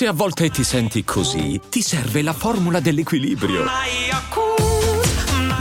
Se 0.00 0.06
a 0.06 0.14
volte 0.14 0.48
ti 0.48 0.64
senti 0.64 1.04
così, 1.04 1.60
ti 1.68 1.82
serve 1.82 2.22
la 2.22 2.32
formula 2.32 2.80
dell'equilibrio. 2.80 3.64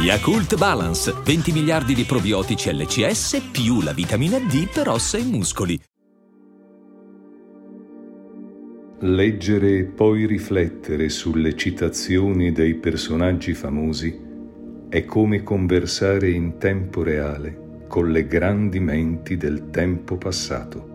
Yakult 0.00 0.56
Balance, 0.56 1.12
20 1.24 1.50
miliardi 1.50 1.92
di 1.92 2.04
probiotici 2.04 2.72
LCS 2.72 3.48
più 3.50 3.80
la 3.80 3.92
vitamina 3.92 4.38
D 4.38 4.68
per 4.72 4.90
ossa 4.90 5.18
e 5.18 5.24
muscoli. 5.24 5.80
Leggere 9.00 9.76
e 9.76 9.84
poi 9.86 10.24
riflettere 10.24 11.08
sulle 11.08 11.56
citazioni 11.56 12.52
dei 12.52 12.76
personaggi 12.76 13.54
famosi 13.54 14.20
è 14.88 15.04
come 15.04 15.42
conversare 15.42 16.30
in 16.30 16.58
tempo 16.58 17.02
reale 17.02 17.86
con 17.88 18.12
le 18.12 18.24
grandi 18.28 18.78
menti 18.78 19.36
del 19.36 19.70
tempo 19.70 20.16
passato. 20.16 20.88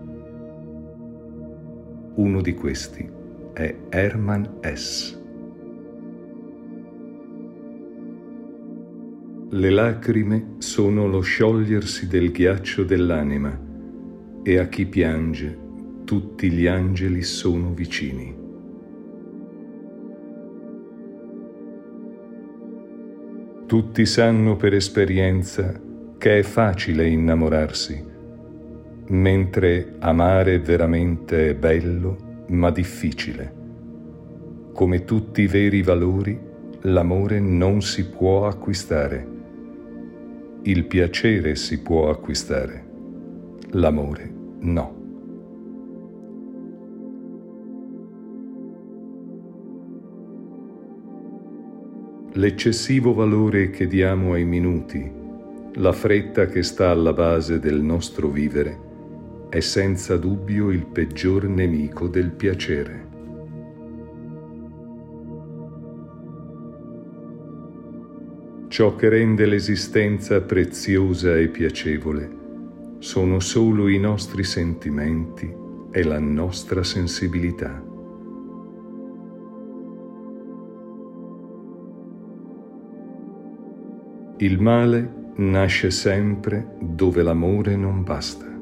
Uno 2.15 2.41
di 2.41 2.54
questi 2.54 3.21
è 3.54 3.75
Herman 3.89 4.60
S. 4.62 5.21
Le 9.52 9.70
lacrime 9.70 10.56
sono 10.57 11.07
lo 11.07 11.21
sciogliersi 11.21 12.07
del 12.07 12.32
ghiaccio 12.32 12.84
dell'anima 12.84 13.56
e 14.42 14.57
a 14.57 14.68
chi 14.68 14.88
piange 14.88 15.56
tutti 16.04 16.50
gli 16.50 16.66
angeli 16.66 17.21
sono 17.21 17.71
vicini. 17.74 18.42
Tutti 23.68 24.06
sanno 24.06 24.56
per 24.56 24.74
esperienza 24.74 25.79
che 26.18 26.40
è 26.40 26.43
facile 26.43 27.07
innamorarsi, 27.07 28.04
mentre 29.10 29.96
amare 30.00 30.60
veramente 30.60 31.50
è 31.50 31.56
bello 31.56 32.31
ma 32.47 32.70
difficile. 32.72 33.61
Come 34.73 35.04
tutti 35.06 35.42
i 35.42 35.48
veri 35.48 35.81
valori, 35.81 36.40
l'amore 36.81 37.40
non 37.40 37.81
si 37.81 38.08
può 38.09 38.48
acquistare. 38.48 39.28
Il 40.64 40.86
piacere 40.86 41.56
si 41.56 41.82
può 41.82 42.09
acquistare, 42.09 42.86
l'amore 43.72 44.32
no. 44.59 45.02
l'eccessivo 52.36 53.14
valore 53.14 53.70
che 53.70 53.88
diamo 53.88 54.34
ai 54.34 54.44
minuti, 54.44 55.12
la 55.76 55.92
fretta 55.92 56.48
che 56.48 56.64
sta 56.64 56.89
alla 56.89 57.14
base 57.14 57.60
del 57.60 57.82
nostro 57.82 58.28
vivere, 58.30 58.92
è 59.54 59.59
senza 59.59 60.18
dubbio 60.18 60.72
il 60.72 60.84
peggior 60.84 61.44
nemico 61.44 62.08
del 62.08 62.32
piacere. 62.32 63.08
Ciò 68.68 68.95
che 68.95 69.10
rende 69.10 69.45
l'esistenza 69.45 70.42
preziosa 70.42 71.38
e 71.38 71.50
piacevole 71.50 72.98
sono 72.98 73.40
solo 73.40 73.90
i 73.90 74.00
nostri 74.00 74.44
sentimenti 74.44 75.54
e 75.92 76.04
la 76.04 76.17
nostra 76.17 76.82
sensibilità. 76.82 77.80
Il 84.38 84.60
male 84.60 85.14
nasce 85.36 85.92
sempre 85.92 86.76
dove 86.80 87.22
l'amore 87.22 87.76
non 87.76 88.02
basta. 88.02 88.53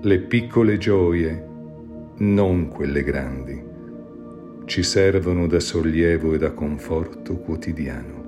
Le 0.00 0.20
piccole 0.20 0.78
gioie, 0.78 1.44
non 2.18 2.68
quelle 2.68 3.02
grandi, 3.02 3.60
ci 4.64 4.84
servono 4.84 5.48
da 5.48 5.58
sollievo 5.58 6.34
e 6.34 6.38
da 6.38 6.52
conforto 6.52 7.38
quotidiano. 7.38 8.26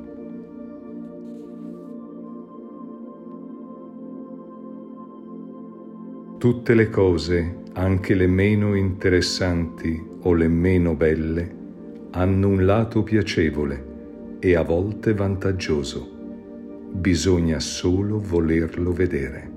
Tutte 6.38 6.74
le 6.74 6.88
cose, 6.88 7.58
anche 7.74 8.14
le 8.14 8.26
meno 8.26 8.74
interessanti 8.74 10.04
o 10.22 10.34
le 10.34 10.48
meno 10.48 10.96
belle, 10.96 11.56
hanno 12.10 12.48
un 12.48 12.64
lato 12.64 13.04
piacevole 13.04 14.38
e 14.40 14.56
a 14.56 14.62
volte 14.62 15.14
vantaggioso. 15.14 16.10
Bisogna 16.90 17.60
solo 17.60 18.18
volerlo 18.18 18.92
vedere. 18.92 19.49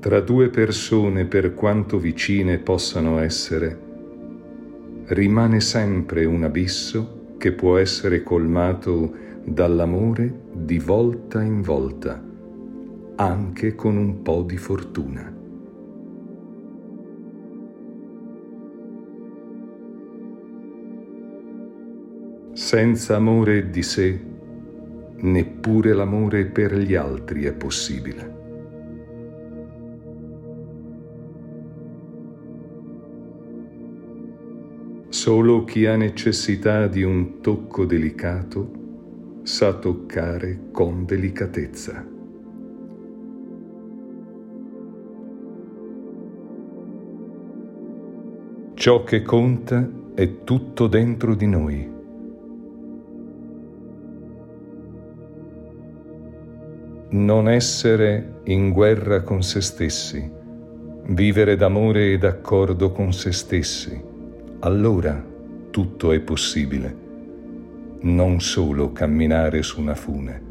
Tra 0.00 0.20
due 0.20 0.48
persone, 0.48 1.26
per 1.26 1.52
quanto 1.52 1.98
vicine 1.98 2.56
possano 2.56 3.18
essere, 3.18 3.78
rimane 5.08 5.60
sempre 5.60 6.24
un 6.24 6.42
abisso 6.42 7.34
che 7.36 7.52
può 7.52 7.76
essere 7.76 8.22
colmato 8.22 9.14
dall'amore 9.44 10.44
di 10.54 10.78
volta 10.78 11.42
in 11.42 11.60
volta, 11.60 12.18
anche 13.16 13.74
con 13.74 13.98
un 13.98 14.22
po' 14.22 14.40
di 14.40 14.56
fortuna. 14.56 15.36
Senza 22.54 23.16
amore 23.16 23.68
di 23.68 23.82
sé, 23.82 24.18
neppure 25.16 25.92
l'amore 25.92 26.46
per 26.46 26.74
gli 26.74 26.94
altri 26.94 27.44
è 27.44 27.52
possibile. 27.52 28.39
Solo 35.22 35.64
chi 35.64 35.84
ha 35.84 35.96
necessità 35.96 36.86
di 36.86 37.02
un 37.02 37.42
tocco 37.42 37.84
delicato 37.84 38.70
sa 39.42 39.74
toccare 39.74 40.70
con 40.72 41.04
delicatezza. 41.04 42.06
Ciò 48.72 49.04
che 49.04 49.20
conta 49.20 49.86
è 50.14 50.42
tutto 50.42 50.86
dentro 50.86 51.34
di 51.34 51.46
noi. 51.46 51.92
Non 57.10 57.46
essere 57.46 58.40
in 58.44 58.70
guerra 58.70 59.20
con 59.20 59.42
se 59.42 59.60
stessi, 59.60 60.32
vivere 61.08 61.56
d'amore 61.56 62.12
e 62.12 62.16
d'accordo 62.16 62.90
con 62.90 63.12
se 63.12 63.32
stessi 63.32 64.08
allora 64.60 65.24
tutto 65.70 66.12
è 66.12 66.20
possibile. 66.20 67.08
Non 68.02 68.40
solo 68.40 68.92
camminare 68.92 69.62
su 69.62 69.80
una 69.80 69.94
fune, 69.94 70.42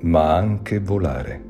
ma 0.00 0.34
anche 0.34 0.78
volare. 0.78 1.46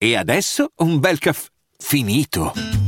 E 0.00 0.14
adesso 0.14 0.70
un 0.76 1.00
bel 1.00 1.18
caffè 1.18 1.48
finito. 1.76 2.87